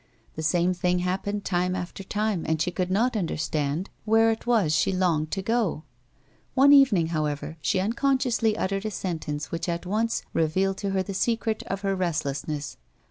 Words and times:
The 0.33 0.41
same 0.41 0.73
thing 0.73 0.97
happened 0.97 1.45
time 1.45 1.75
after 1.75 2.03
time 2.03 2.43
and 2.47 2.59
she 2.59 2.71
could 2.71 2.89
not 2.89 3.15
understand 3.15 3.91
where 4.03 4.31
it 4.31 4.47
was 4.47 4.73
she 4.73 4.91
longed 4.91 5.29
to 5.29 5.43
go; 5.43 5.83
one 6.55 6.73
evening, 6.73 7.09
however, 7.09 7.57
she 7.61 7.79
unconsciously 7.79 8.57
uttered 8.57 8.87
a 8.87 8.89
sentence 8.89 9.51
which 9.51 9.69
at 9.69 9.85
once 9.85 10.23
revealed 10.33 10.77
to 10.77 10.89
her 10.89 11.03
the 11.03 11.13
secret 11.13 11.61
of 11.67 11.81
her 11.81 11.95
restlessness. 11.95 12.77